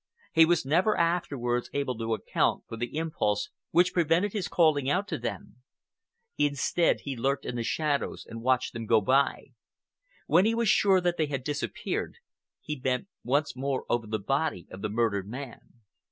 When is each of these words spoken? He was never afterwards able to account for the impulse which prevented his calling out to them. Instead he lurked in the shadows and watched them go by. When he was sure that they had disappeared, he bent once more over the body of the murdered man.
He 0.33 0.45
was 0.45 0.65
never 0.65 0.97
afterwards 0.97 1.69
able 1.73 1.95
to 1.99 2.15
account 2.15 2.63
for 2.67 2.75
the 2.75 2.97
impulse 2.97 3.51
which 3.69 3.93
prevented 3.93 4.33
his 4.33 4.47
calling 4.47 4.89
out 4.89 5.07
to 5.09 5.19
them. 5.19 5.57
Instead 6.39 7.01
he 7.01 7.15
lurked 7.15 7.45
in 7.45 7.55
the 7.55 7.61
shadows 7.61 8.25
and 8.27 8.41
watched 8.41 8.73
them 8.73 8.87
go 8.87 8.99
by. 8.99 9.51
When 10.25 10.45
he 10.45 10.55
was 10.55 10.69
sure 10.69 11.01
that 11.01 11.17
they 11.17 11.27
had 11.27 11.43
disappeared, 11.43 12.15
he 12.61 12.75
bent 12.75 13.09
once 13.23 13.55
more 13.55 13.85
over 13.89 14.07
the 14.07 14.17
body 14.17 14.65
of 14.71 14.81
the 14.81 14.89
murdered 14.89 15.27
man. 15.29 15.59